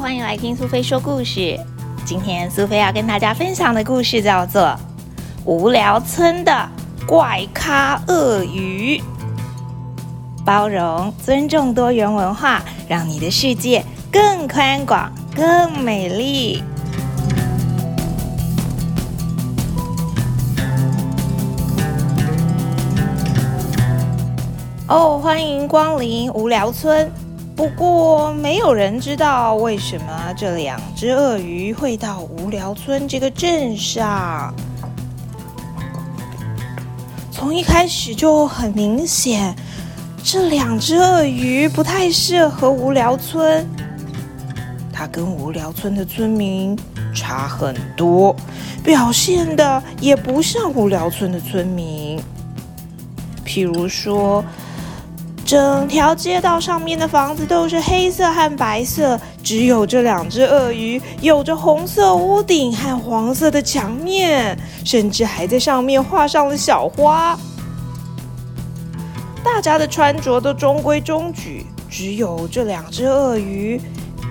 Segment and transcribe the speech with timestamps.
[0.00, 1.60] 欢迎来听苏菲说故事。
[2.06, 4.62] 今天苏菲要跟大家分享的故事叫做
[5.44, 6.66] 《无聊村的
[7.06, 8.96] 怪咖鳄鱼》。
[10.42, 16.62] 包容、尊重多元文化，让你的世界更宽广、更美丽。
[24.88, 27.12] 哦，欢迎光临无聊村。
[27.60, 34.54] 不过，没有人知道为什么这两只鳄鱼会到无聊村这个镇上。
[37.30, 39.54] 从一开始就很明显，
[40.24, 43.68] 这两只鳄鱼不太适合无聊村。
[44.90, 46.74] 它跟无聊村的村民
[47.14, 48.34] 差很多，
[48.82, 52.18] 表现的也不像无聊村的村民。
[53.44, 54.42] 譬如说。
[55.50, 67.36] 整条街道上面的房子都是黑色和白色，只有这两只鳄鱼有着红色屋顶和黄色的墙面，甚至还在上面画上了小花。
[69.42, 73.80] 大家的穿着都中规中矩，只有这两只鳄鱼，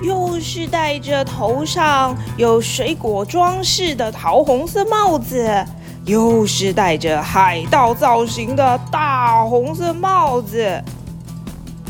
[0.01, 5.65] 又是戴着头上有水果装饰的桃红色帽子，
[6.05, 10.81] 又是戴着海盗造型的大红色帽子。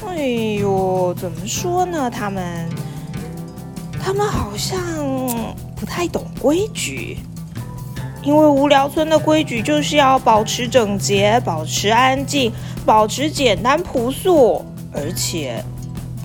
[0.09, 0.25] 哎
[0.59, 2.09] 呦，怎么说呢？
[2.09, 2.69] 他们，
[4.01, 4.77] 他们好像
[5.75, 7.17] 不太懂规矩。
[8.21, 12.51] 因为无聊村的规矩就是要保持整洁、保持安静、
[12.85, 15.63] 保持简单朴素，而且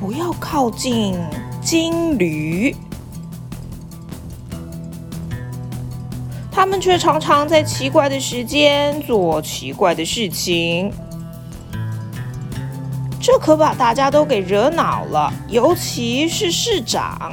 [0.01, 1.17] 不要靠近
[1.63, 2.75] 金驴。
[6.51, 10.93] 他们却常常在奇怪的时间做奇怪的事情。
[13.27, 17.33] 这可把大家都给惹恼了，尤其是市长。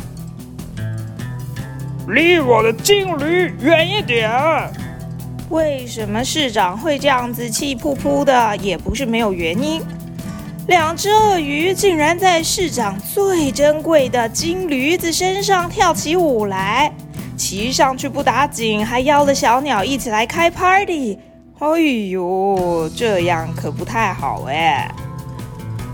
[2.08, 4.32] 离我的金驴远一点！
[5.50, 8.56] 为什么市长会这样子气扑扑的？
[8.56, 9.82] 也不是没有原因。
[10.68, 16.90] 两只鳄鱼竟然在市长最珍贵的金驴子身上跳起舞来，
[17.36, 21.20] 骑上去不打紧，还邀了小鸟一起来开 party。
[21.60, 21.80] 哎
[22.10, 24.90] 呦，这样可不太好哎。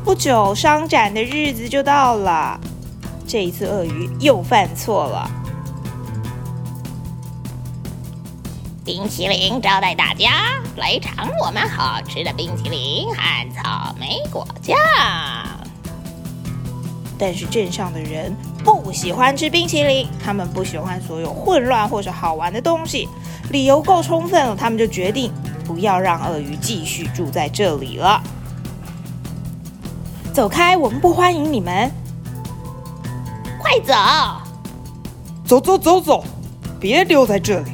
[0.08, 2.58] 不久，商展的日子就到了。
[3.28, 5.30] 这一次，鳄鱼又犯错了。
[8.86, 14.78] 冰淇淋招待大家，来尝我们好吃的冰淇淋和草莓果酱。
[17.20, 23.10] 但是镇上的人不喜欢吃冰淇淋，他们不喜欢所有混乱或是好玩的东西。
[23.50, 25.34] 理由够充分了，他们就决定
[25.66, 28.24] 不要让鳄鱼继续住在这里了。
[30.38, 30.78] 走开！
[30.78, 31.92] 我们不欢迎你们。
[33.58, 33.96] 快走！
[35.44, 36.24] 走走走走，
[36.80, 37.72] 别留在这里。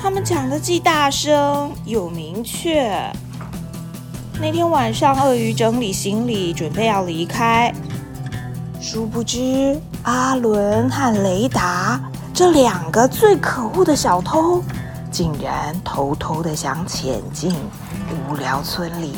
[0.00, 2.88] 他们讲的既大声又明确。
[4.40, 7.74] 那天晚上，鳄鱼整理行李，准备要离开。
[8.80, 12.00] 殊不知，阿伦和雷达
[12.32, 14.62] 这两个最可恶的小偷，
[15.10, 17.56] 竟然偷偷的想潜进
[18.30, 19.16] 无聊村里。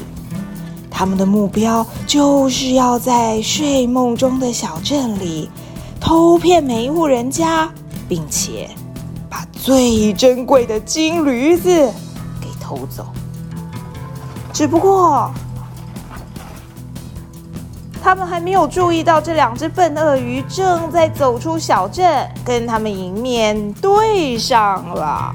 [0.99, 5.49] 他们的目标就是要在睡梦中的小镇里
[6.01, 7.71] 偷骗每一户人家，
[8.09, 8.69] 并且
[9.31, 11.71] 把最珍贵的金驴子
[12.41, 13.07] 给偷走。
[14.53, 15.31] 只不过，
[18.03, 25.33] 他们还没有注意到这两只笨鳄鱼正在走出小镇，跟他们迎面对上了。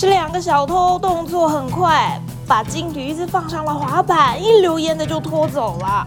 [0.00, 6.06] 这两个小偷动作很快，把金驴子放上了滑板，一溜烟的就拖走了。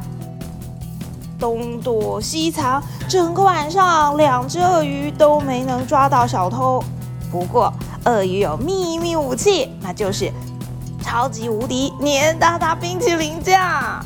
[1.38, 6.84] 东躲西藏，整个晚上，两只鳄鱼都没能抓到小偷。
[7.32, 7.72] 不过，
[8.06, 10.34] 鳄鱼有秘密武器，那就是
[11.04, 14.04] 超级无敌黏哒哒冰淇淋酱。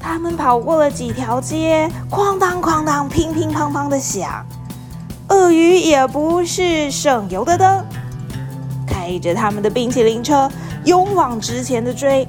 [0.00, 4.44] 他们跑过了几条街，哐当哐当，乒乒乓乓的响。
[5.28, 7.86] 鳄鱼也不是省油的灯。
[9.12, 10.50] 开着他们的冰淇淋车，
[10.84, 12.26] 勇往直前的追。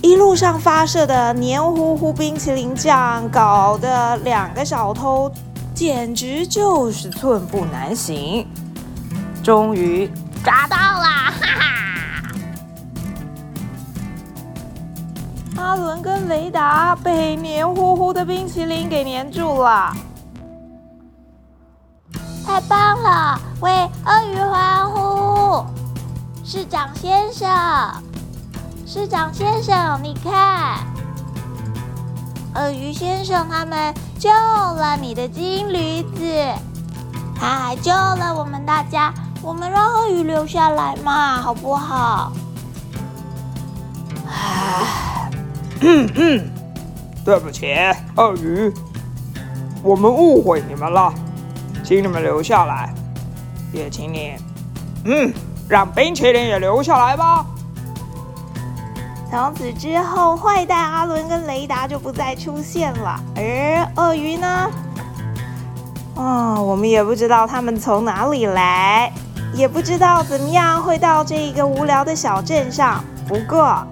[0.00, 5.30] 一路上发射的黏糊糊冰淇淋酱，搞得两个小偷
[5.74, 8.46] 简直就是寸步难行。
[9.42, 10.08] 终于
[10.44, 11.04] 抓到了，
[11.40, 11.46] 哈
[15.56, 15.60] 哈！
[15.60, 19.92] 阿伦跟雷达被黏糊糊的冰淇淋给黏住了。
[22.46, 23.70] 太棒了，为
[24.06, 25.07] 鳄鱼欢呼！
[26.44, 27.48] 市长先生，
[28.86, 30.78] 市长先生，你看，
[32.54, 36.52] 鳄鱼先生他们救了你的金驴子，
[37.38, 39.12] 他还救了我们大家。
[39.40, 42.32] 我们让鳄鱼留下来嘛，好不好？
[47.24, 47.72] 对不起，
[48.16, 48.72] 鳄鱼，
[49.82, 51.14] 我们误会你们了，
[51.84, 52.92] 请你们留下来，
[53.72, 54.34] 也请你，
[55.04, 55.32] 嗯，
[55.68, 57.44] 让冰淇淋也留下来吧。
[59.30, 64.70] 从此之后，坏蛋阿伦跟雷达就不再出现了，而鳄鱼呢？
[66.14, 69.12] 哦，我们也不知道他们从哪里来，
[69.54, 73.04] 也不知道怎么样会到这一个无聊的小镇上。
[73.28, 73.86] 不过，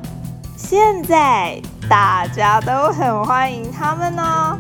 [0.57, 4.59] 现在大家都很欢迎他们呢。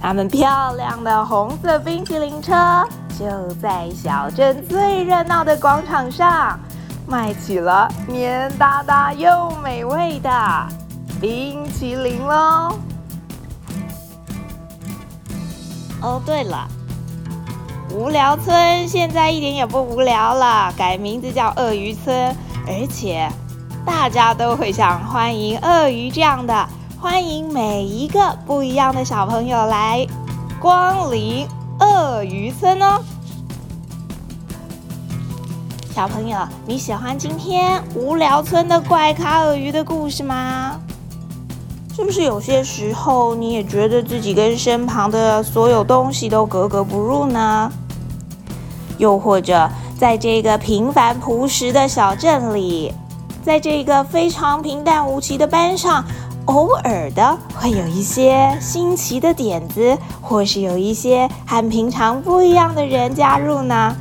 [0.00, 2.84] 他们漂亮的红色冰淇淋车
[3.18, 6.58] 就在小镇最热闹的广场上。
[7.04, 10.30] 卖起了黏哒哒又美味的
[11.20, 12.78] 冰淇淋喽！
[16.00, 16.66] 哦，对了，
[17.90, 22.34] 无聊村现在一点也不无聊了，改名字叫鳄鱼村，
[22.68, 23.28] 而且
[23.84, 26.66] 大家都会像欢迎鳄鱼这样的，
[27.00, 30.06] 欢迎每一个不一样的小朋友来
[30.60, 31.46] 光临
[31.82, 33.00] 鳄鱼村哦。
[35.94, 40.80] 小朋友，你喜欢今天无聊村的怪咖鳄鱼的故事吗？
[41.94, 47.70] 是不是有些时候你也觉得自己跟身旁的所有东西都格格不入呢？
[48.96, 49.68] 又或者，
[49.98, 52.94] 在这个平凡朴实的小镇里，
[53.42, 56.04] 在这个非常平淡无奇的班上，
[56.46, 63.96] 偶尔的会有一些新奇的点子，或是有一些和平常不一样的人加入呢？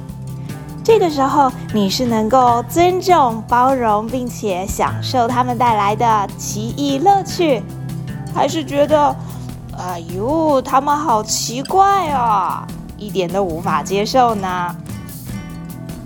[0.83, 7.61] 这个时候，你是能够尊重、包容，并且享受他们带来的奇异乐趣，
[8.33, 9.15] 还是觉得，
[9.77, 12.63] 哎呦，他们好奇怪哦，
[12.97, 14.75] 一点都无法接受呢？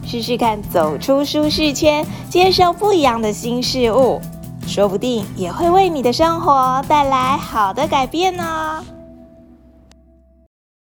[0.05, 4.19] 试试看，走出舒适圈，接受不一样的新事物，
[4.67, 8.94] 说不定也会为你的生活带来好的改变呢。